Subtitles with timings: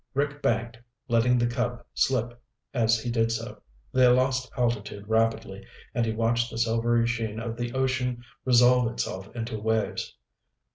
[0.15, 0.79] Rick banked,
[1.09, 2.41] letting the Cub slip
[2.73, 3.61] as he did so.
[3.91, 9.29] They lost altitude rapidly and he watched the silvery sheen of the ocean resolve itself
[9.35, 10.15] into waves.